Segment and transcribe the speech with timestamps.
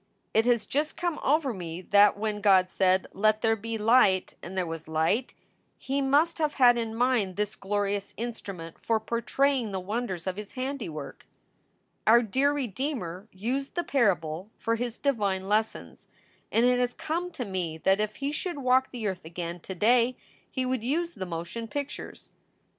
[0.33, 4.57] It has just come over me that when God said, Let there be light, and
[4.57, 5.33] there was light,
[5.77, 10.53] he must have had in mind this glorious instrument for portraying the wonders of his
[10.53, 11.27] handiwork.
[12.07, 16.07] 402 SOULS FOR SALE Our dear Redeemer used the parable for his divine lessons,
[16.51, 19.75] and it has come to me that if he should walk the earth again to
[19.75, 20.17] day
[20.49, 22.31] he would use the motion pictures.